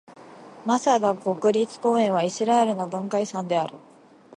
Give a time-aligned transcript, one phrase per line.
[0.65, 3.75] マサダ国立公園はイスラエルの文化遺産である。